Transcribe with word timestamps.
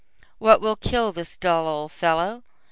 What 0.39 0.61
will 0.61 0.77
kill 0.77 1.11
this 1.11 1.37
dull 1.37 1.67
old 1.67 1.91
fellow? 1.91 2.41